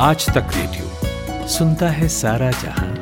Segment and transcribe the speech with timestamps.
[0.00, 2.94] आज तक रेडियो सुनता है सारा जहाँ।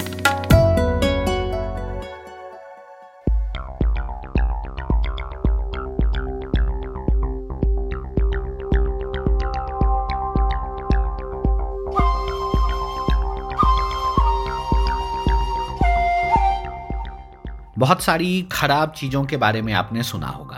[17.79, 20.56] बहुत सारी खराब चीज़ों के बारे में आपने सुना होगा।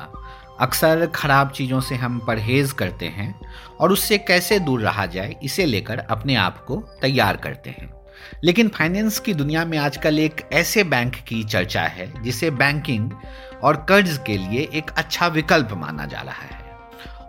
[0.60, 3.40] अक्सर खराब चीज़ों से हम परहेज करते हैं
[3.80, 7.94] और उससे कैसे दूर रहा जाए, इसे लेकर अपने आप को तैयार करते हैं।
[8.44, 13.10] लेकिन फाइनेंस की दुनिया में आजकल एक ऐसे बैंक की चर्चा है, जिसे बैंकिंग
[13.62, 16.76] और कर्ज के लिए एक अच्छा विकल्प माना जा रहा है।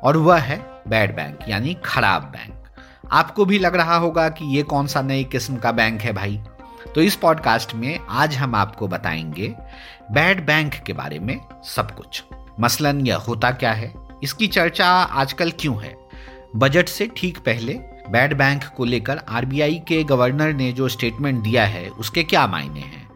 [0.03, 2.63] और वह है बैड बैंक, यानी खराब बैंक।
[3.11, 6.41] आपको भी लग रहा होगा कि ये कौन सा नई किस्म का बैंक है भाई।
[6.95, 9.55] तो इस पॉडकास्ट में आज हम आपको बताएँगे
[10.11, 12.23] बैड बैंक के बारे में सब कुछ।
[12.61, 13.93] मसलन यह होता क्या है?
[14.23, 15.97] इसकी चर्चा आजकल क्यों है?
[16.55, 17.73] बजट से ठीक पहले
[18.09, 22.79] बैड बैंक को लेकर आरबीआई के गवर्नर ने जो स्टेटमेंट दिया है, उसके क्या मायने
[22.79, 23.09] हैं?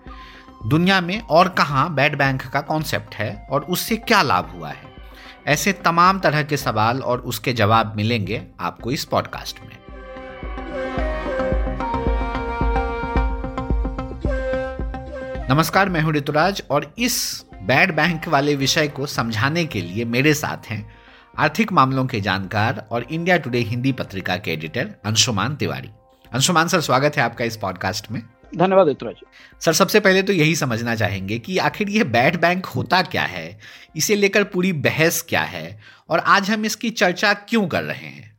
[0.66, 4.94] दुनिया में और कहाँ बैड बैंक का कॉन्सेप्ट है और उससे क्या लाभ हुआ है?
[5.47, 9.77] ऐसे तमाम तरह के सवाल और उसके जवाब मिलेंगे आपको इस पॉडकास्ट में।
[15.49, 20.33] नमस्कार, मैं हूँ ऋतुराज और इस बैड बैंक वाले विषय को समझाने के लिए मेरे
[20.33, 20.95] साथ हैं
[21.38, 25.89] आर्थिक मामलों के जानकार और इंडिया टुडे हिंदी पत्रिका के एडिटर अंशुमान तिवारी।
[26.33, 28.22] अंशुमान सर स्वागत है आपका इस पॉडकास्ट में।
[28.58, 29.16] धन्यवाद ऋतुराज
[29.61, 33.59] सर सबसे पहले तो यही समझना चाहेंगे कि आखिर ये बैड बैंक होता क्या है?
[33.95, 35.80] इसे लेकर पूरी बहस क्या है?
[36.09, 38.33] और आज हम इसकी चर्चा क्यों कर रहे हैं?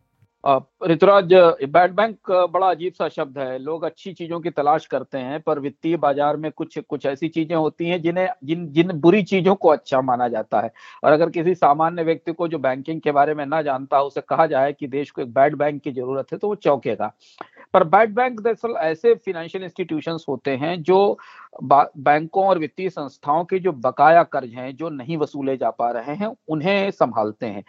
[0.85, 1.33] ऋतुराज,
[1.67, 5.59] बैड बैंक बड़ा अजीब सा शब्द है। लोग अच्छी चीज़ों की तलाश करते हैं, पर
[5.59, 9.69] वित्तीय बाज़ार में कुछ कुछ ऐसी चीज़ें होती हैं जिन्हें, जिन जिन बुरी चीज़ों को
[9.69, 10.71] अच्छा माना जाता है।
[11.05, 14.21] और अगर किसी सामान्य व्यक्ति को जो बैंकिंग के बारे में ना जानता हो, उसे
[14.23, 17.13] कहा जाए कि देश को एक बैड बैंक की ज़रूरत है तो वो चौंकेगा।
[17.75, 21.19] पर बैड बैंक दरअसल ऐसे फिनेंशियल इंस्टीट्यूशन होते हैं जो
[21.63, 26.15] बैंकों और वित्तीय संस्थाओं के जो बकाया कर्ज हैं, जो नहीं वसूले जा पा रहे
[26.17, 27.65] हैं, उन्हें संभालते हैं।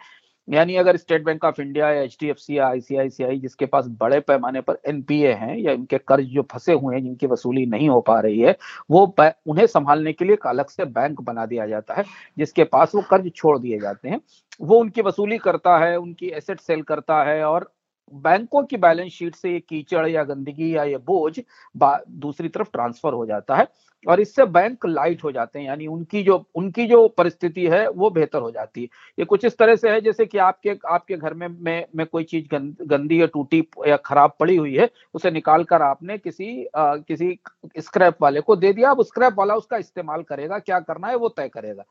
[0.48, 3.86] यानी अगर स्टेट बैंक ऑफ़ इंडिया या एच डी एफ़ सी या आईसीआईसीआई जिसके पास
[4.00, 7.88] बड़े पैमाने पर एनपीए हैं या इनके कर्ज जो फंसे हुए हैं, जिनकी वसूली नहीं
[7.88, 8.56] हो पा रही है,
[8.90, 9.14] वो
[9.46, 12.04] उन्हें संभालने के लिए एक अलग से बैंक बना दिया जाता है,
[12.38, 14.20] जिसके पास वो कर्ज छोड़ दिए जाते हैं।
[14.60, 17.70] वो उनकी वसूली करता है, उनकी एसेट सेल करता है और
[18.12, 21.38] बैंकों की बैलेंस शीट से ये कीचड़ या गंदगी या ये बोझ
[21.74, 23.66] दूसरी तरफ़ ट्रांसफ़र हो जाता है
[24.06, 28.10] और इससे बैंक लाइट हो जाते हैं यानी उनकी जो उनकी जो परिस्थिति है वो
[28.10, 31.34] बेहतर हो जाती है। ये कुछ इस तरह से है जैसे कि आपके आपके घर
[31.34, 35.30] में में, में कोई चीज़ गंद, गंदी या टूटी या खराब पड़ी हुई है उसे
[35.30, 37.38] निकाल कर आपने किसी आ, किसी
[37.78, 41.28] स्क्रैप वाले को दे दिया अब स्क्रैप वाला उसका इस्तेमाल करेगा क्या करना है वो
[41.30, 41.84] तय करेगा।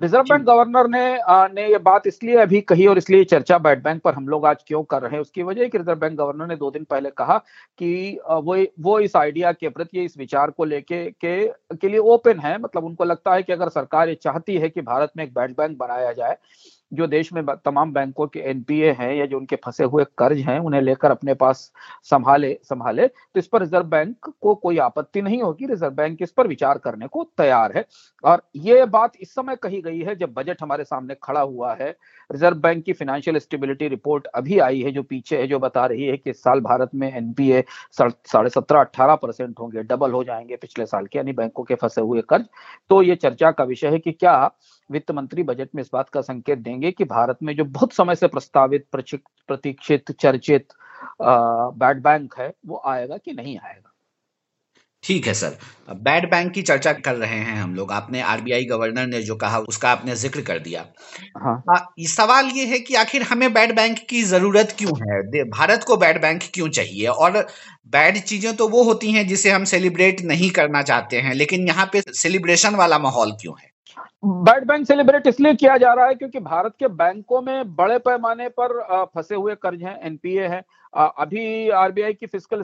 [0.00, 3.82] रिज़र्व बैंक गवर्नर ने आ, ने ये बात इसलिए अभी कही और इसलिए चर्चा बैड
[3.82, 6.46] बैंक पर हम लोग आज क्यों कर रहे हैं उसकी वजह कि रिज़र्व बैंक गवर्नर
[6.46, 7.36] ने दो दिन पहले कहा
[7.78, 11.36] कि वो वो इस आइडिया के प्रति इस विचार को लेके के
[11.76, 14.80] के लिए ओपन है मतलब उनको लगता है कि अगर सरकार ये चाहती है कि
[14.82, 16.36] भारत में एक बैड बैंक बनाया जाए
[16.92, 20.58] जो देश में तमाम बैंकों के एनपीए हैं या जो उनके फंसे हुए कर्ज हैं,
[20.58, 21.70] उन्हें लेकर अपने पास
[22.04, 26.30] संभाले संभाले तो इस पर रिज़र्व बैंक को कोई आपत्ति नहीं होगी। रिज़र्व बैंक इस
[26.30, 27.84] पर विचार करने को तैयार है।
[28.24, 31.90] और ये बात इस समय कही गई है जब बजट हमारे सामने खड़ा हुआ है।
[32.30, 36.06] रिज़र्व बैंक की फाइनेंशियल स्टेबिलिटी रिपोर्ट अभी आई है जो पीछे है, जो बता रही
[36.06, 40.56] है कि इस साल भारत में एनपीए साढ़े सत्रह अट्ठारह परसेंट होंगे, डबल हो जाएँगे
[40.56, 42.46] पिछले साल के, यानी बैंकों के फंसे हुए कर्ज।
[42.90, 44.50] तो ये चर्चा का विषय है कि क्या
[44.90, 48.14] वित्त मंत्री बजट में इस बात का संकेत देंगे कि भारत में जो बहुत समय
[48.14, 50.68] से प्रस्तावित प्रतीक्षित चर्चित
[51.22, 53.90] बैड बैंक है वो आएगा कि नहीं आएगा?
[55.02, 55.56] ठीक है सर।
[56.02, 59.58] बैड बैंक की चर्चा कर रहे हैं हम लोग। आपने आरबीआई गवर्नर ने जो कहा
[59.68, 60.84] उसका आपने ज़िक्र कर दिया।
[61.38, 61.76] हाँ। आ,
[62.08, 65.44] सवाल ये है कि आखिर हमें बैड बैंक की ज़रूरत क्यों है?
[65.50, 67.06] भारत को बैड बैंक क्यों चाहिए?
[67.08, 67.46] और
[67.88, 71.86] बैड चीज़ें तो वो होती हैं जिसे हम सेलिब्रेट नहीं करना चाहते हैं लेकिन यहाँ
[71.92, 73.70] पे सेलिब्रेशन वाला माहौल क्यों है?
[74.24, 78.48] बैड बैंक सेलिब्रेट इसलिए किया जा रहा है क्योंकि भारत के बैंकों में बड़े पैमाने
[78.50, 78.80] पर
[79.14, 80.62] फंसे हुए कर्ज हैं एनपीए है।
[80.94, 82.62] अभी आरबीआई की फ़िज़िकल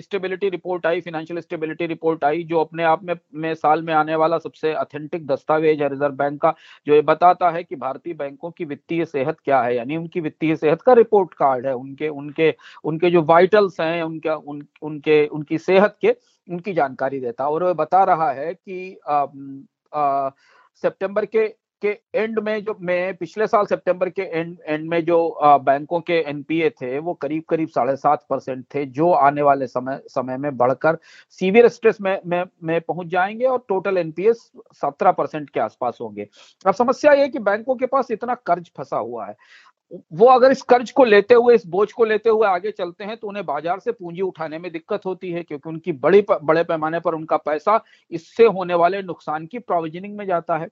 [0.00, 4.16] स्टेबिलिटी रिपोर्ट आई फाइनेंशियल स्टेबिलिटी रिपोर्ट आई जो अपने आप में, में साल में आने
[4.16, 6.54] वाला सबसे अथेंटिक दस्तावेज़ है रिज़र्व बैंक का
[6.86, 10.56] जो ये बताता है कि भारतीय बैंकों की वित्तीय सेहत क्या है यानी उनकी वित्तीय
[10.56, 12.54] सेहत का रिपोर्ट कार्ड है उनके उनके
[12.84, 16.16] उनके जो वाइटल्स हैं उनके उन, उनके उनकी सेहत के
[16.48, 18.98] उनकी जानकारी देता और वो बता रहा है कि
[19.96, 21.48] सितंबर के
[21.82, 26.00] के एंड में जो मैं पिछले साल सितंबर के एंड एंड में जो आ, बैंकों
[26.00, 30.36] के एनपीए थे वो करीब करीब साढ़े सात परसेंट थे जो आने वाले समय समय
[30.36, 30.98] में बढ़कर
[31.30, 36.28] सीवियर स्ट्रेस में में में पहुँच जाएँगे और टोटल एनपीए सत्रह परसेंट के आसपास होंगे।
[36.66, 39.36] अब समस्या ये कि बैंकों के पास इतना कर्ज फंसा हुआ है।
[39.90, 43.16] वो अगर इस कर्ज को लेते हुए, इस बोझ को लेते हुए आगे चलते हैं
[43.16, 47.00] तो उन्हें बाज़ार से पूंजी उठाने में दिक्कत होती है, क्योंकि उनकी बड़ी बड़े पैमाने
[47.00, 47.80] पर उनका पैसा
[48.12, 50.68] इससे होने वाले नुकसान की प्रोविजनिंग में जाता है।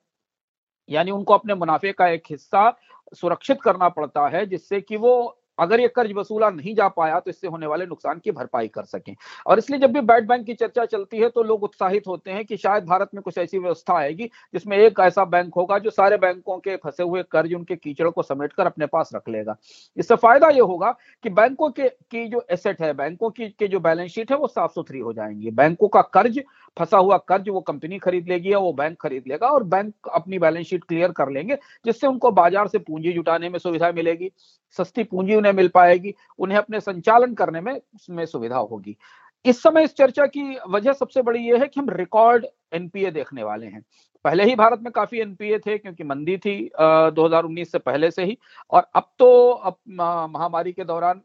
[0.89, 2.71] यानी उनको अपने मुनाफे का एक हिस्सा
[3.15, 7.31] सुरक्षित करना पड़ता है, जिससे कि वो अगर ये कर्ज वसूला नहीं जा पाया तो
[7.31, 9.15] इससे होने वाले नुकसान की भरपाई कर सकें।
[9.47, 12.45] और इसलिए जब भी बैड बैंक की चर्चा चलती है तो लोग उत्साहित होते हैं
[12.45, 16.17] कि शायद भारत में कुछ ऐसी व्यवस्था आएगी जिसमें एक ऐसा बैंक होगा जो सारे
[16.19, 19.57] बैंकों के फंसे हुए कर्ज, उनके कीचड़ को समेट कर अपने पास रख लेगा।
[19.97, 20.91] इससे फ़ायदा ये होगा
[21.25, 24.47] कि बैंकों के, की जो एसेट है, बैंकों की, के जो बैलेंस शीट है वो
[24.49, 26.41] साफ़ सुथरी हो जाएँगी। बैंकों का कर्ज,
[26.77, 30.39] फंसा हुआ कर्ज वो कंपनी खरीद लेगी या वो बैंक खरीद लेगा और बैंक अपनी
[30.39, 34.31] बैलेंस शीट क्लियर कर लेंगे, जिससे उनको बाज़ार से पूंजी जुटाने में सुविधा मिलेगी।
[34.77, 38.97] सस्ती पूंजी उन्हें मिल पाएगी, उन्हें अपने संचालन करने में उसमें सुविधा होगी।
[39.45, 43.43] इस समय इस चर्चा की वजह सबसे बड़ी यह है कि हम रिकॉर्ड एनपीए देखने
[43.43, 43.83] वाले हैं।
[44.25, 48.39] पहले ही भारत में काफ़ी एनपीए थे, क्योंकि मंदी थी 2019 से पहले से ही,
[48.71, 51.21] और अब तो अब महामारी के दौरान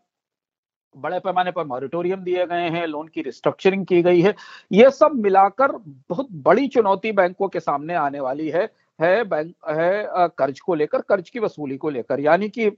[0.95, 4.33] बड़े पैमाने पर मॉरिटोरियम दिए गए हैं, लोन की रिस्ट्रक्चरिंग की गई है।
[4.71, 5.71] ये सब मिलाकर
[6.09, 8.67] बहुत बड़ी चुनौती बैंकों के सामने आने वाली है।
[8.99, 12.69] है बैंक है कर्ज को लेकर, कर्ज की वसूली को लेकर। यानी कि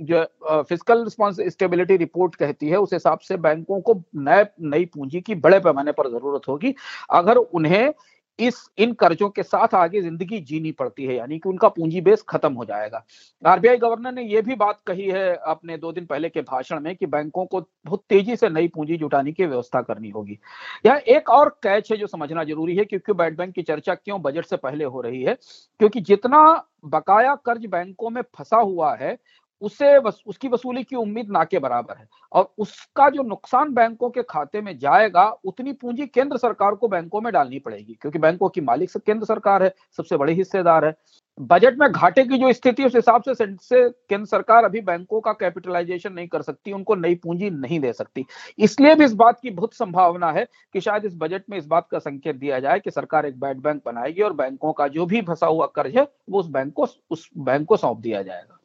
[0.00, 0.24] जो
[0.62, 5.34] फ़िज़िकल रिस्पॉन्स स्टेबिलिटी रिपोर्ट कहती है, उस हिसाब से बैंकों को नए, नई पूंजी की
[5.36, 6.74] बड़े पैमाने पर ज़रूरत होगी।
[7.12, 7.92] अगर उन्हें
[8.38, 12.22] इस, इन कर्जों के साथ आगे ज़िंदगी जीनी पड़ती है, यानी कि उनका पूंजी बेस
[12.28, 13.02] खत्म हो जाएगा।
[13.42, 16.94] आरबीआई गवर्नर ने यह भी बात कही है अपने दो दिन पहले के भाषण में
[16.96, 20.38] कि बैंकों को बहुत तेज़ी से नई पूंजी जुटाने की व्यवस्था करनी होगी।
[20.86, 24.20] यह एक और कैच है जो समझना ज़रूरी है, क्योंकि बैड बैंक की चर्चा क्यों
[24.22, 25.34] बजट से पहले हो रही है,
[25.80, 26.40] क्योंकि जितना
[26.86, 29.16] बकाया कर्ज बैंकों में फंसा हुआ है
[29.62, 34.10] उसे वस, उसकी वसूली की उम्मीद ना के बराबर है। और उसका जो नुकसान बैंकों
[34.10, 38.48] के खाते में जाएगा उतनी पूंजी केंद्र सरकार को बैंकों में डालनी पड़ेगी क्योंकि बैंकों
[38.48, 40.94] की मालिक सब केंद्र सरकार है सबसे बड़ी हिस्सेदार है।
[41.40, 45.32] बजट में घाटे की जो स्थिति उस हिसाब से, से केंद्र सरकार अभी बैंकों का
[45.32, 48.24] कैपिटलाइजेशन नहीं कर सकती उनको नई पूंजी नहीं दे सकती।
[48.58, 51.88] इसलिए भी इस बात की बहुत संभावना है कि शायद इस बजट में इस बात
[51.90, 55.22] का संकेत दिया जाए कि सरकार एक बैड बैंक बनाएगी और बैंकों का जो भी
[55.22, 58.57] फंसा हुआ कर्ज है वो उस बैंक को उस बैंक को सौंप दिया जाएगा।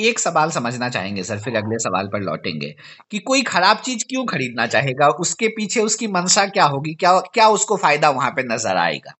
[0.00, 2.74] एक सवाल समझना चाहेंगे सर, फिर अगले सवाल पर लौटेंगे
[3.10, 5.08] कि कोई खराब चीज़ क्यों खरीदना चाहेगा?
[5.20, 6.94] उसके पीछे उसकी मंशा क्या होगी?
[6.94, 9.14] क्या क्या उसको फ़ायदा वहाँ पे नज़र आएगा?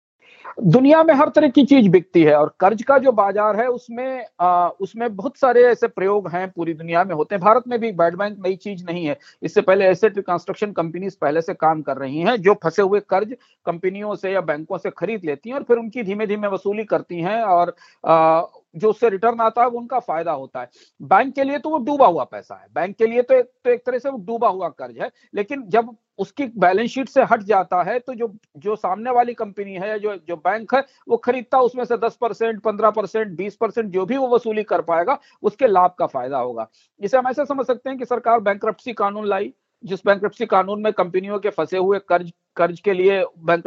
[0.59, 4.25] दुनिया में हर तरह की चीज़ बिकती है और कर्ज का जो बाज़ार है उसमें
[4.41, 7.93] आ, उसमें बहुत सारे ऐसे प्रयोग हैं पूरी दुनिया में होते हैं। भारत में भी
[7.93, 11.97] बैड बैंक नई चीज़ नहीं है। इससे पहले एसेट रिकंस्ट्रक्शन कंपनीज़ पहले से काम कर
[11.97, 13.35] रही हैं जो फंसे हुए कर्ज
[13.67, 17.21] कंपनियों से या बैंकों से खरीद लेती हैं और फिर उनकी धीमे धीमे वसूली करती
[17.21, 18.43] हैं और आ,
[18.77, 20.69] जो उससे रिटर्न आता है वो उनका फ़ायदा होता है।
[21.01, 23.71] बैंक के लिए तो वो डूबा हुआ पैसा है। बैंक के लिए तो एक तो
[23.71, 27.43] एक तरह से वो डूबा हुआ कर्ज है। लेकिन जब उसकी बैलेंस शीट से हट
[27.43, 31.61] जाता है तो जो जो सामने वाली कंपनी है जो जो बैंक है, वो खरीदता,
[31.61, 35.67] उसमें से दस परसेंट, पंद्रह परसेंट, बीस परसेंट जो भी वो वसूली कर पाएगा, उसके
[35.67, 36.69] लाभ का फ़ायदा होगा।
[37.01, 38.65] इसे हम ऐसे समझ सकते हैं कि सरकार बैंक
[38.99, 39.53] कानून लाई,
[39.85, 43.65] जिस बैंक कानून में कंपनियों के फंसे हुए कर्ज कर्ज के लिए बैंक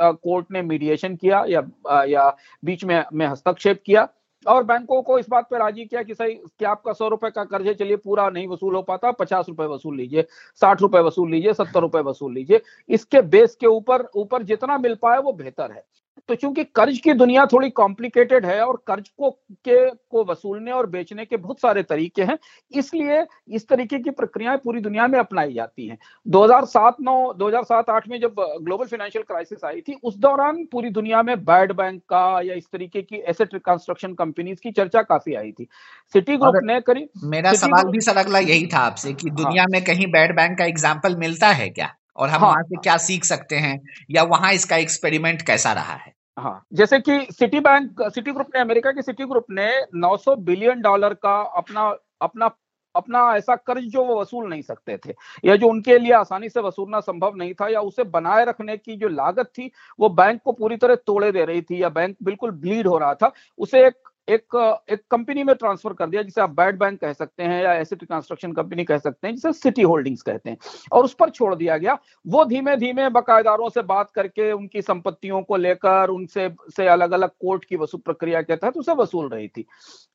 [0.00, 1.68] कोर्ट ने मीडिएशन किया या
[2.04, 4.08] या बीच में में हस्तक्षेप किया
[4.46, 7.44] और बैंकों को इस बात पर राज़ी किया कि सही, कि आपका सौ रुपए का
[7.44, 10.26] कर्ज चलिए, पूरा नहीं वसूल हो पाता, पचास रुपए वसूल लीजिए,
[10.60, 14.94] साठ रुपए वसूल लीजिए, सत्तर रुपए वसूल लीजिए। इसके बेस के ऊपर ऊपर जितना मिल
[14.94, 15.84] पाए वो बेहतर है।
[16.28, 19.30] तो चूँकि कर्ज की दुनिया थोड़ी कॉम्प्लिकेटेड है और कर्ज को
[19.64, 22.38] के को वसूलने और बेचने के बहुत सारे तरीके हैं
[22.72, 28.08] इसलिए इस तरीके की प्रक्रियाएँ पूरी दुनिया में अपनाई जाती हैं। 2007 9 2007 8
[28.08, 32.40] में जब ग्लोबल फाइनेंशियल क्राइसिस आई थी उस दौरान पूरी दुनिया में बैड बैंक का
[32.40, 35.68] या इस तरीके की एसेट रिकंस्ट्रक्शन कंपनीज़ की चर्चा काफ़ी आई थी।
[36.14, 39.68] सिटी ग्रुप ने करीब मेरा सवाल भी सर अगला यही था आपसे कि दुनिया हाँ,
[39.70, 41.94] में कहीं बैड बैंक का एग्ज़ाम्पल मिलता है क्या?
[42.16, 45.94] और हम हाँ, वहाँ से क्या सीख सकते हैं या वहाँ इसका एक्सपेरिमेंट कैसा रहा
[45.94, 46.12] है?
[46.38, 50.80] हाँ जैसे कि सिटी बैंक सिटी ग्रुप ने अमेरिका की सिटी ग्रुप ने 900 बिलियन
[50.80, 52.50] डॉलर का अपना अपना
[52.94, 55.14] अपना ऐसा कर्ज जो वो वसूल नहीं सकते थे
[55.44, 58.96] या जो उनके लिए आसानी से वसूलना संभव नहीं था या उसे बनाए रखने की
[58.96, 62.50] जो लागत थी वो बैंक को पूरी तरह तोड़े दे रही थी या बैंक बिल्कुल
[62.50, 63.94] ब्लीड हो रहा था उसे एक
[64.28, 67.72] एक एक कंपनी में ट्रांसफ़र कर दिया जिसे आप बैड बैंक कह सकते हैं या
[67.72, 70.56] एसिड कंस्ट्रक्शन कंपनी कह सकते हैं जिसे सिटी होल्डिंग्स कहते हैं।
[70.92, 75.42] और उस पर छोड़ दिया गया। वो धीमे धीमे बकायेदारों से बात करके उनकी संपत्तियों
[75.42, 79.48] को लेकर उनसे से अलग अलग कोर्ट की वसूल प्रक्रिया के तहत उसे वसूल रही
[79.48, 79.64] थी।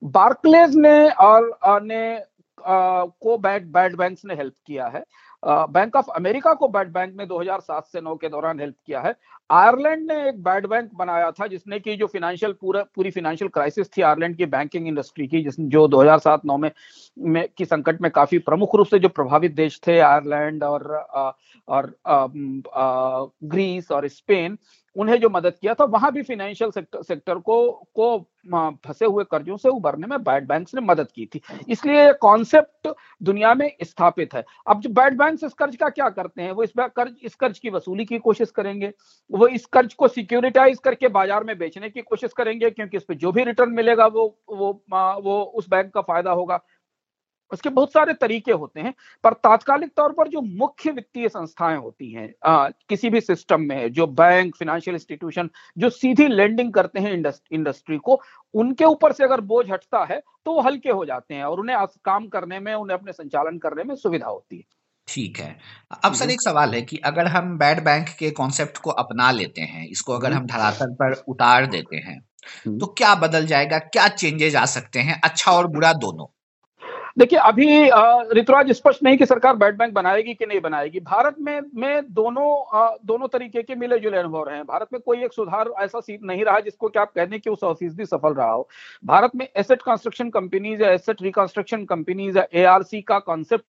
[0.03, 2.21] बार्कलेज ने और ने
[2.65, 5.03] आ, को बैड बैड बैंक ने हेल्प किया है।
[5.45, 9.15] बैंक ऑफ़ अमेरिका को बैड बैंक ने 2007 से 9 के दौरान हेल्प किया है।
[9.51, 13.89] आयरलैंड ने एक बैड बैंक बनाया था जिसने की जो फिनेंशियल पूरा पूरी फिनेंशियल क्राइसिस
[13.97, 16.71] थी आयरलैंड की बैंकिंग इंडस्ट्री की जिस जो 2007-9 में,
[17.19, 20.95] में की संकट में काफ़ी प्रमुख रूप से जो प्रभावित देश थे आयरलैंड और
[21.67, 21.97] और
[23.43, 24.57] ग्रीस और स्पेन
[24.97, 29.55] उन्हें जो मदद किया था, वहाँ भी फाइनेंशियल सेक्टर सेक्टर को को फंसे हुए कर्जों
[29.57, 32.87] से उभरने में बैड बैंक्स ने मदद की थी। इसलिए ये कॉन्सेप्ट
[33.23, 36.51] दुनिया में स्थापित है। अब जो बैड बैंक्स इस कर्ज का क्या करते हैं?
[36.51, 38.91] वो इस कर्ज इस कर्ज की वसूली की कोशिश करेंगे।
[39.29, 43.13] वो इस कर्ज को सिक्योरिटाइज करके बाज़ार में बेचने की कोशिश करेंगे, क्योंकि इस पर
[43.15, 44.71] जो भी रिटर्न मिलेगा, वो वो
[45.21, 46.59] वो उस बैंक का फ़ायदा होगा।
[47.53, 52.11] उसके बहुत सारे तरीके होते हैं पर तात्कालिक तौर पर जो मुख्य वित्तीय संस्थाएँ होती
[52.11, 57.23] हैं आ, किसी भी सिस्टम में जो बैंक फाइनेंशियल इंस्टीट्यूशन जो सीधी लेंडिंग करते हैं
[57.51, 58.21] इंडस्ट्री को
[58.53, 61.85] उनके ऊपर से अगर बोझ हटता है तो वो हल्के हो जाते हैं और उन्हें
[62.05, 64.63] काम करने में उन्हें अपने संचालन करने में सुविधा होती है।
[65.07, 65.57] ठीक है।
[66.03, 69.61] अब सर एक सवाल है कि अगर हम बैड बैंक के कॉन्सेप्ट को अपना लेते
[69.61, 72.19] हैं इसको अगर हम धरातल पर उतार देते हैं
[72.79, 76.33] तो क्या बदल जाएगा क्या चेंजेस आ सकते हैं अच्छा और बुरा दोनों?
[77.17, 77.67] देखिए, अभी
[78.39, 82.97] ऋतुराज स्पष्ट नहीं कि सरकार बैड बैंक बनाएगी कि नहीं बनाएगी। भारत में में दोनों
[83.07, 86.23] दोनों तरीके के मिले जुले अनुभव रहे हैं। भारत में कोई एक सुधार ऐसा सीट
[86.23, 88.67] नहीं रहा जिसको कि आप कहने की वो सौ फ़ीसदी सफल रहा हो।
[89.05, 93.65] भारत में एसेट कंस्ट्रक्शन कंपनीज़ या एसेट रिकंस्ट्रक्शन कंपनीज़ या एआरसी का कॉन्सेप्ट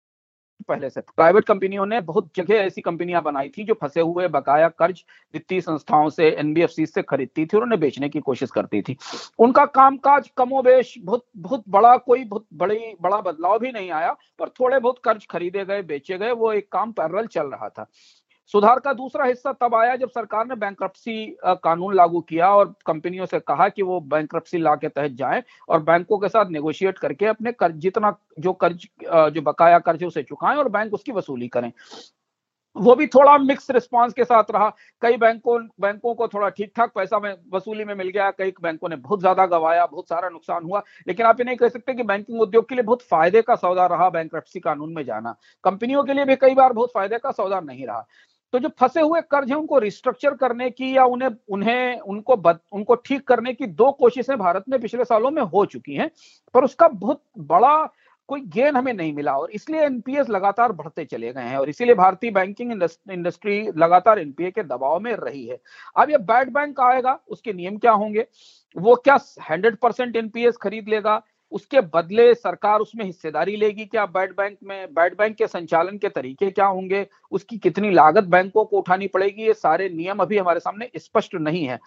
[0.63, 4.67] पहले से। प्राइवेट कंपनियों ने बहुत जगह ऐसी कंपनियाँ बनाई थी जो फंसे हुए बकाया
[4.69, 5.03] कर्ज
[5.33, 8.97] वित्तीय संस्थाओं से एनबीएफसी से खरीदती थी और उन्हें बेचने की कोशिश करती थी।
[9.39, 14.49] उनका कामकाज कमोबेश, बहुत बहुत बड़ा कोई, बहुत बड़ी, बड़ा बदलाव भी नहीं आया, पर
[14.49, 17.89] थोड़े बहुत कर्ज खरीदे गए, बेचे गए, वो एक काम पैरल चल रहा था।
[18.51, 20.83] सुधार का दूसरा हिस्सा तब आया जब सरकार ने बैंक
[21.63, 25.83] कानून लागू किया और कंपनियों से कहा कि वो बैंक ला के तहत जाएँ और
[25.83, 30.23] बैंकों के साथ नेगोशिएट करके अपने कर्ज जितना जो कर्ज जो बकाया कर्ज है उसे
[30.23, 31.71] चुकाएँ और बैंक उसकी वसूली करें।
[32.75, 34.69] वो भी थोड़ा मिक्स रिस्पांस के साथ रहा।
[35.01, 38.89] कई बैंकों बैंकों को थोड़ा ठीक ठाक पैसा में वसूली में मिल गया, कई बैंकों
[38.89, 42.03] ने बहुत ज़्यादा गवाया, बहुत सारा नुकसान हुआ, लेकिन आप ये नहीं कह सकते कि
[42.03, 44.35] बैंकिंग उद्योग के लिए बहुत फ़ायदे का सौदा रहा बैंक
[44.65, 48.05] कानून में जाना। कंपनियों के लिए भी कई बार बहुत फ़ायदे का सौदा नहीं रहा।
[48.53, 52.59] तो जो फंसे हुए कर्ज हैं उनको रिस्ट्रक्चर करने की या उन्हें उन्हें उनको बद,
[52.71, 56.09] उनको ठीक करने की दो कोशिशें भारत में पिछले सालों में हो चुकी हैं
[56.55, 57.75] पर उसका बहुत बड़ा
[58.29, 61.95] कोई गेन हमें नहीं मिला और इसलिए एनपीएस लगातार बढ़ते चले गए हैं और इसीलिए
[61.95, 65.59] भारतीय बैंकिंग इंडस्ट्री लगातार एनपीए के दबाव में रही है।
[65.97, 68.25] अब ये बैड बैंक आएगा उसके नियम क्या होंगे?
[68.75, 69.17] वो क्या
[69.49, 71.21] हंड्रेड परसेंट एनपीएस खरीद लेगा?
[71.53, 74.05] उसके बदले सरकार उसमें हिस्सेदारी लेगी क्या?
[74.05, 77.07] बैड बैंक में बैड बैंक के संचालन के तरीके क्या होंगे?
[77.31, 79.43] उसकी कितनी लागत बैंकों को उठानी पड़ेगी?
[79.43, 81.79] ये सारे नियम अभी हमारे सामने स्पष्ट नहीं है।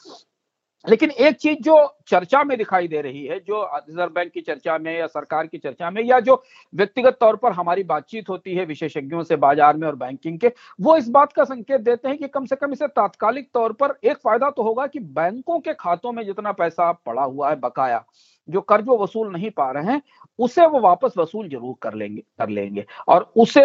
[0.87, 1.77] लेकिन एक चीज़ जो
[2.09, 5.59] चर्चा में दिखाई दे रही है जो रिज़र्व बैंक की चर्चा में या सरकार की
[5.59, 9.87] चर्चा में या जो व्यक्तिगत तौर पर हमारी बातचीत होती है विशेषज्ञों से बाज़ार में
[9.89, 12.87] और बैंकिंग के वो इस बात का संकेत देते हैं कि कम से कम इसे
[12.89, 17.23] तात्कालिक तौर पर एक फ़ायदा तो होगा कि बैंकों के खातों में जितना पैसा पड़ा
[17.23, 18.05] हुआ है बकाया
[18.49, 20.03] जो कर्ज वो वसूल नहीं पा रहे हैं
[20.39, 23.63] उसे वो वापस वसूल ज़रूर कर लेंगे कर लेंगे। और उसे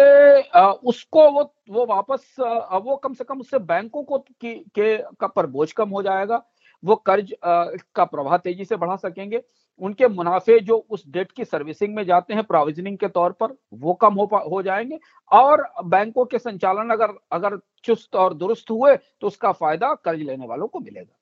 [0.84, 5.70] उसको वो वो वापस वो कम से कम उससे बैंकों को की, के पर बोझ
[5.72, 6.42] कम हो जाएगा।
[6.84, 9.42] वो कर्ज का प्रवाह तेज़ी से बढ़ा सकेंगे
[9.80, 13.94] उनके मुनाफे जो उस डेट की सर्विसिंग में जाते हैं प्रोविजनिंग के तौर पर वो
[13.94, 14.98] कम हो हो जाएँगे
[15.30, 20.46] और बैंकों के संचालन अगर अगर चुस्त और दुरुस्त हुए तो उसका फ़ायदा कर्ज लेने
[20.46, 21.18] वालों को मिलेगा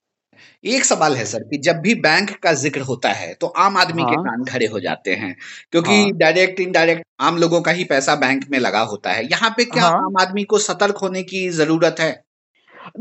[0.64, 4.02] एक सवाल है सर कि जब भी बैंक का ज़िक्र होता है तो आम आदमी
[4.02, 5.34] हाँ। के कान खड़े हो जाते हैं
[5.72, 9.50] क्योंकि हाँ। डायरेक्ट इनडायरेक्ट आम लोगों का ही पैसा बैंक में लगा होता है यहाँ
[9.50, 12.12] पे क्या हाँ। आम आदमी को सतर्क होने की ज़रूरत है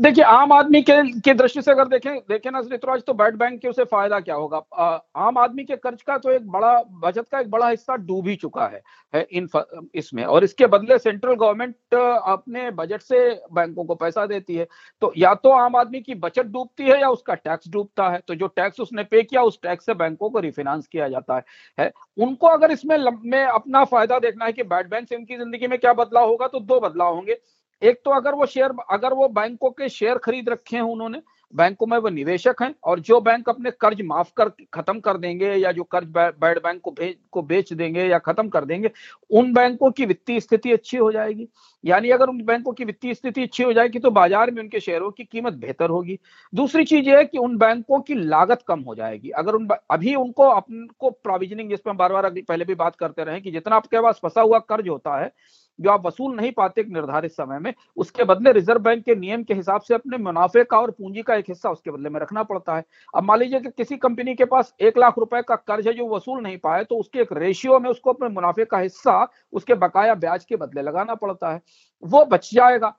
[0.00, 3.60] देखिए आम आदमी के की दृष्टि से अगर देखें देखें ना ऋतुराज तो बैड बैंक
[3.60, 4.58] के उसे फ़ायदा क्या होगा?
[4.74, 6.72] आ, आम आदमी के कर्ज का तो एक बड़ा
[7.02, 8.82] बचत का एक बड़ा हिस्सा डूब ही चुका है,
[9.14, 9.48] है इन
[9.94, 13.18] इसमें। और इसके बदले सेंट्रल गवर्नमेंट अपने बजट से
[13.52, 14.66] बैंकों को पैसा देती है।
[15.02, 18.34] तो या तो आम आदमी की बचत डूबती है या उसका टैक्स डूबता है। तो
[18.34, 21.42] जो टैक्स उसने पे किया उस टैक्स से बैंकों को रिफाइनांस किया जाता है,
[21.78, 25.66] है। उनको अगर इसमें में अपना फ़ायदा देखना है कि बैड बैंक से उनकी ज़िंदगी
[25.66, 27.38] में क्या बदलाव होगा तो दो बदलाव होंगे।
[27.82, 31.20] एक तो अगर वो शेयर अगर वो बैंकों के शेयर खरीद रखे हैं उन्होंने
[31.54, 35.52] बैंकों में वो निवेशक हैं, और जो बैंक अपने कर्ज माफ़ कर, खत्म कर देंगे,
[35.52, 38.90] या जो कर्ज बैड बैंक को भेज, को बेच देंगे, या खत्म कर देंगे,
[39.30, 41.48] उन बैंकों की वित्तीय स्थिति अच्छी हो जाएगी।
[41.84, 45.10] यानी अगर उन बैंकों की वित्तीय स्थिति अच्छी हो जाएगी तो बाज़ार में उनके शेयरों
[45.10, 46.18] की कीमत बेहतर होगी।
[46.52, 50.14] दूसरी चीज़ ये है कि उन बैंकों की लागत कम हो जाएगी। अगर उन, अभी
[50.14, 54.00] उनको अपनको प्रोविजनिंग जिसमें पर बार बार पहले भी बात करते रहे, कि जितना आपके
[54.00, 55.32] पास फंसा हुआ कर्ज होता है
[55.80, 59.42] जो आप वसूल नहीं पाते एक निर्धारित समय में, उसके बदले रिज़र्व बैंक के नियम
[59.44, 62.42] के हिसाब से अपने मुनाफे का और पूंजी का एक हिस्सा उसके बदले में रखना
[62.44, 62.84] पड़ता है।
[63.14, 66.08] अब मान लीजिए कि किसी कंपनी के पास एक लाख रुपए का कर्ज है जो
[66.08, 70.14] वसूल नहीं पाए तो उसके एक रेशियो में उसको अपने मुनाफे का हिस्सा उसके बकाया
[70.16, 71.60] ब्याज के बदले लगाना पड़ता है।
[72.02, 72.94] वो बच जाएगा,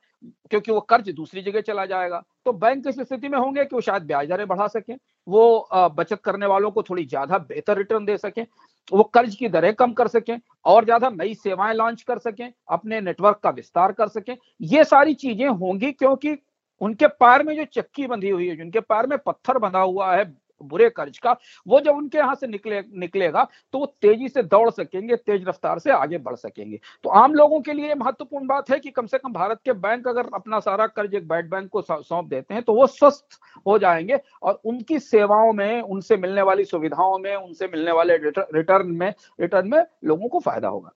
[0.52, 3.82] क्योंकि वो कर्ज दूसरी जगह चला जाएगा। तो बैंक इस स्थिति में होंगे कि वो
[3.82, 4.96] शायद ब्याज दरें बढ़ा सकें,
[5.28, 8.46] वो बचत करने वालों को थोड़ी ज़्यादा बेहतर रिटर्न दे सकें
[8.92, 13.02] वो कर्ज की दरें कम कर सकें और ज़्यादा नई सेवाएँ लॉन्च कर सकें, अपने
[13.02, 16.38] नेटवर्क का विस्तार कर सकें। ये सारी चीज़ें होंगी क्योंकि
[16.82, 20.24] उनके पैर में जो चक्की बंधी हुई है, जिनके पैर में पत्थर बंधा हुआ है
[20.64, 21.36] बुरे कर्ज का,
[21.68, 25.80] वो जब उनके यहाँ से निकले, निकलेगा तो वो तेज़ी से दौड़ सकेंगे, तेज रफ्तार
[25.80, 29.18] से आगे बढ़ सकेंगे। तो आम लोगों के लिए महत्वपूर्ण बात है कि कम से
[29.18, 32.64] कम भारत के बैंक अगर अपना सारा कर्ज एक बैड बैंक को सौंप देते हैं
[32.64, 37.68] तो वो स्वस्थ हो जाएँगे और उनकी सेवाओं में, उनसे मिलने वाली सुविधाओं में, उनसे
[37.68, 40.92] मिलने वाले रिटर्न में रिटर्न में लोगों को फ़ायदा होगा।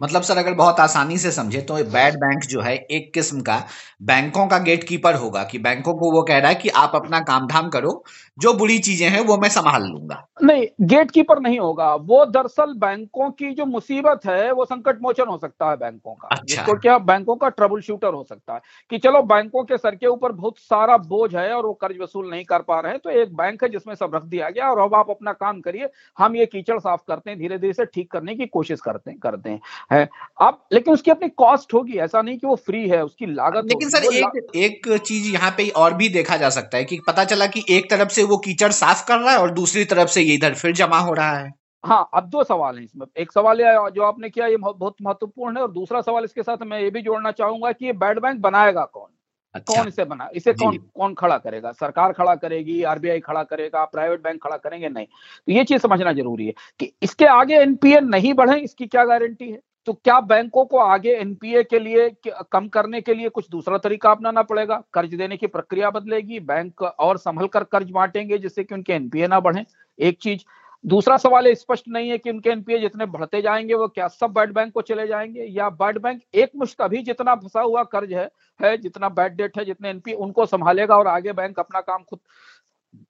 [0.00, 3.62] मतलब सर अगर बहुत आसानी से समझे तो बैड बैंक जो है एक किस्म का
[4.02, 7.20] बैंकों का गेट कीपर होगा कि बैंकों को वो कह रहा है कि आप अपना
[7.20, 8.02] काम धाम करो
[8.38, 12.72] जो बुरी चीज़ें हैं वो मैं संभाल लूँगा। नहीं गेट कीपर नहीं होगा। वो दरअसल
[12.74, 16.74] बैंकों की जो मुसीबत है वो संकट मोचन हो सकता है बैंकों का। अच्छा। जिसको
[16.78, 18.60] क्या बैंकों का ट्रबल शूटर हो सकता है
[18.90, 22.30] कि चलो बैंकों के सर के ऊपर बहुत सारा बोझ है और वो कर्ज वसूल
[22.30, 24.78] नहीं कर पा रहे हैं तो एक बैंक है जिसमें सब रख दिया गया और
[24.78, 28.10] अब आप अपना काम करिए हम ये कीचड़ साफ़ करते हैं धीरे धीरे से ठीक
[28.12, 29.59] करने की कोशिश करते हैं करते हैं।
[29.92, 30.08] है।
[30.40, 33.90] अब लेकिन उसकी अपनी कॉस्ट होगी ऐसा नहीं कि वो फ्री है उसकी लागत लेकिन
[33.90, 37.46] सर एक एक चीज़ यहाँ पे और भी देखा जा सकता है कि पता चला
[37.46, 40.34] कि एक तरफ़ से वो कीचड़ साफ़ कर रहा है और दूसरी तरफ़ से ये
[40.34, 41.50] इधर फिर जमा हो रहा है।
[41.84, 43.58] हाँ अब दो सवाल हैं इसमें। एक सवाल
[43.94, 47.02] जो आपने किया ये बहुत महत्वपूर्ण है और दूसरा सवाल इसके साथ मैं ये भी
[47.02, 49.08] जोड़ना चाहूँगा कि ये बैड बैंक बनाएगा कौन?
[49.54, 50.28] अच्छा। कौन इसे बना?
[50.34, 51.70] इसे कौन कौन खड़ा करेगा?
[51.72, 54.88] सरकार खड़ा करेगी आरबीआई खड़ा करेगा प्राइवेट बैंक खड़ा करेंगे?
[54.88, 59.04] नहीं। तो ये चीज़ समझना ज़रूरी है कि इसके आगे एनपीए नहीं बढ़े इसकी क्या
[59.04, 59.58] गारंटी है?
[59.86, 62.08] तो क्या बैंकों को आगे एनपीए के लिए
[62.52, 64.82] कम करने के लिए कुछ दूसरा तरीका अपनाना पड़ेगा?
[64.94, 69.26] कर्ज देने की प्रक्रिया बदलेगी बैंक और संभल कर कर्ज बांटेंगे जिससे कि उनके एनपीए
[69.26, 69.64] ना बढ़े?
[69.98, 70.44] एक चीज़।
[70.84, 74.52] दूसरा सवाल स्पष्ट नहीं है कि उनके एनपीए जितने बढ़ते जाएँगे, वो क्या सब बैड
[74.52, 75.42] बैंक को चले जाएँगे?
[75.44, 79.58] या बैड बैंक एक मुश्त अभी जितना फंसा हुआ कर्ज है है, जितना बैड डेट
[79.58, 82.20] है, जितने एनपीए उनको संभालेगा और आगे बैंक अपना काम खुद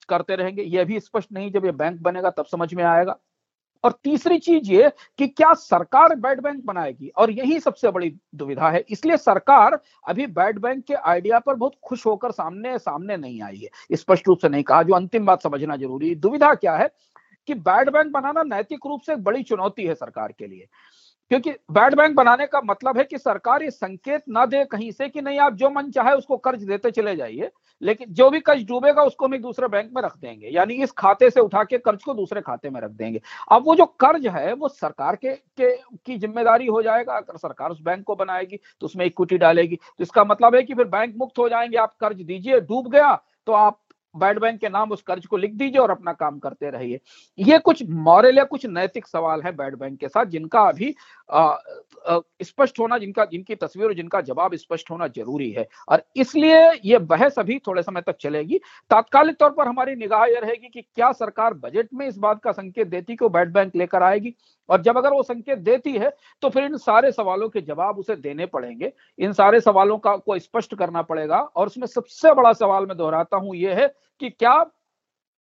[0.09, 3.17] करते रहेंगे। यह भी स्पष्ट नहीं, जब ये बैंक बनेगा तब समझ में आएगा।
[3.85, 7.09] और तीसरी चीज़ ये कि क्या सरकार बैड बैंक बनाएगी?
[7.09, 11.75] और यही सबसे बड़ी दुविधा है। इसलिए सरकार अभी बैड बैंक के आइडिया पर बहुत
[11.85, 15.43] खुश होकर सामने सामने नहीं आई है। स्पष्ट रूप से नहीं कहा, जो अंतिम बात
[15.43, 16.91] समझना ज़रूरी। दुविधा क्या है?
[17.51, 20.67] कि बैड बैंक बनाना नैतिक रूप से बड़ी चुनौती है सरकार के लिए।
[21.31, 25.09] क्योंकि बैड बैंक बनाने का मतलब है कि सरकार ये संकेत ना दे कहीं से
[25.09, 27.51] कि नहीं आप जो मन चाहे उसको कर्ज देते चले जाइए
[27.83, 30.93] लेकिन जो भी कर्ज डूबेगा उसको हम एक दूसरे बैंक में रख देंगे यानी इस
[30.99, 33.21] खाते से उठा के कर्ज को दूसरे खाते में रख देंगे।
[33.53, 37.71] अब वो जो कर्ज है वो सरकार के, के की ज़िम्मेदारी हो जाएगा अगर सरकार
[37.71, 41.15] उस बैंक को बनाएगी तो उसमें इक्विटी डालेगी। तो इसका मतलब है कि फिर बैंक
[41.19, 43.15] मुक्त हो जाएँगे आप कर्ज दीजिए डूब गया
[43.47, 43.79] तो आप
[44.15, 47.01] बैड बैंक के नाम उस कर्ज को लिख दीजिए और अपना काम करते रहिए।
[47.39, 50.95] ये कुछ मॉरल या कुछ नैतिक सवाल है बैड बैंक के साथ, जिनका अभी
[52.43, 56.99] स्पष्ट होना, जिनका, जिनकी तस्वीर और जिनका जवाब स्पष्ट होना ज़रूरी है। और इसलिए ये
[57.01, 58.59] बहस अभी थोड़े समय तक चलेगी।
[58.91, 62.53] तात्कालिक तौर पर हमारी निगाह यह रहेगी कि क्या सरकार बजट में इस बात का
[62.53, 64.35] संकेत देती कि वो बैड बैंक लेकर आएगी?
[64.69, 68.17] और जब अगर वो संकेत देती है तो फिर इन सारे सवालों के जवाब उसे
[68.17, 72.87] देने पड़ेंगे। इन सारे सवालों का, को स्पष्ट करना पड़ेगा। और उसमें सबसे बड़ा सवाल
[72.87, 74.63] मैं दोहराता हूँ, ये है कि क्या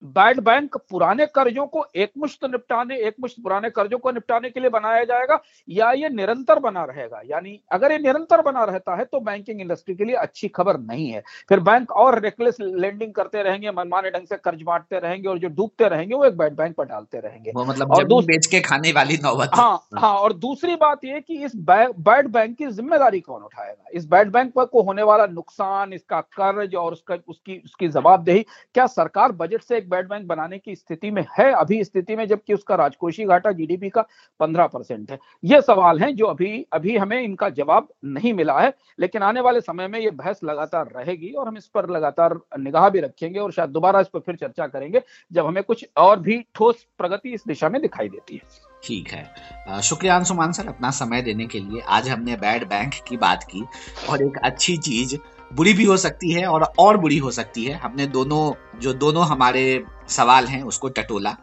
[0.03, 5.03] बैड बैंक पुराने कर्जों को एकमुश्त निपटाने एकमुश्त पुराने कर्जों को निपटाने के लिए बनाया
[5.03, 7.21] जाएगा या ये निरंतर बना रहेगा?
[7.25, 11.09] यानी अगर ये निरंतर बना रहता है तो बैंकिंग इंडस्ट्री के लिए अच्छी खबर नहीं
[11.09, 15.39] है। फिर बैंक और रेकलेस लेंडिंग करते रहेंगे मनमाने ढंग से कर्ज बांटते रहेंगे और
[15.39, 18.61] जो डूबते रहेंगे वो एक बैड बैंक पर डालते रहेंगे। वो मतलब और बेच के
[18.61, 23.19] खाने वाली नौबत। हाँ हाँ और दूसरी बात ये कि इस बैड बैंक की ज़िम्मेदारी
[23.21, 23.89] कौन उठाएगा?
[23.93, 28.45] इस बैड बैंक पर को होने वाला नुकसान इसका कर्ज और उसका उसकी उसकी जवाबदेही
[28.75, 32.27] क्या सरकार बजट से एक बैड बैंक बनाने की स्थिति में है, अभी स्थिति में
[32.27, 34.05] जबकि उसका राजकोषीय घाटा जीडीपी का
[34.39, 38.73] पंद्रह परसेंट है। ये सवाल हैं जो अभी अभी हमें इनका जवाब नहीं मिला है,
[38.99, 42.89] लेकिन आने वाले समय में ये बहस लगातार रहेगी और हम इस पर लगातार निगाह
[42.89, 46.43] भी रखेंगे और शायद दोबारा इस पर फिर चर्चा करेंगे, जब हमें कुछ और भी
[46.55, 51.21] ठोस प्रगति इस दिशा में दिखाई देती है। ठीक है। शुक्रिया अंशुमान सर, अपना समय
[51.21, 53.63] देने के लिए आज हमने बैड बैंक की बात की
[54.09, 55.15] और एक अच्छी चीज़
[55.51, 58.41] बुरी भी हो सकती है और और बुरी हो सकती है। हमने दोनों
[58.79, 61.35] जो दोनों हमारे सवाल हैं उसको टटोला।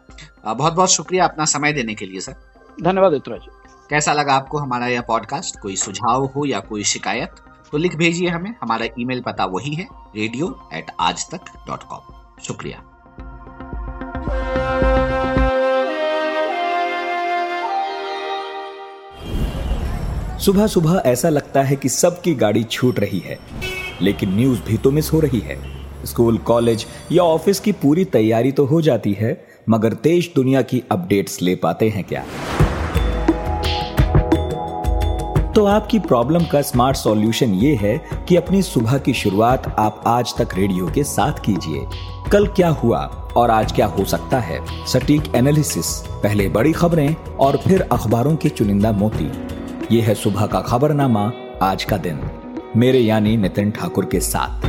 [0.47, 2.35] बहुत बहुत शुक्रिया अपना समय देने के लिए सर।
[2.83, 3.49] धन्यवाद जी।
[3.89, 7.35] कैसा लगा आपको हमारा यह पॉडकास्ट कोई सुझाव हो या कोई शिकायत?
[7.71, 12.13] तो लिख भेजिए हमें। हमारा ईमेल पता वही है रेडियो एट आज तक डॉट कॉम
[12.43, 12.83] शुक्रिया।
[20.39, 23.39] सुबह सुबह ऐसा लगता है कि सबकी गाड़ी छूट रही है।
[24.01, 25.59] लेकिन न्यूज़ भी तो मिस हो रही है।
[26.05, 30.83] स्कूल, कॉलेज या ऑफ़िस की पूरी तैयारी तो हो जाती है, मगर देश दुनिया की
[30.91, 32.23] अपडेट्स ले पाते हैं क्या?
[35.51, 40.33] तो आपकी प्रॉब्लम का स्मार्ट सॉल्यूशन ये है कि अपनी सुबह की शुरुआत आप आज
[40.37, 41.85] तक रेडियो के साथ कीजिए।
[42.31, 42.99] कल क्या हुआ
[43.37, 44.59] और आज क्या हो सकता है?
[44.85, 49.31] सटीक एनालिसिस, पहले बड़ी खबरें और फिर अखबारों के चुनिंदा मोती।
[49.95, 51.31] ये है सुबह का खबरनामा
[51.61, 52.19] आज का दिन।
[52.77, 54.66] मेरे यानी नितिन ठाकुर के साथ।